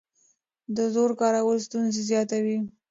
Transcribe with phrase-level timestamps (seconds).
[0.75, 2.57] د زور کارول ستونزې زیاتوي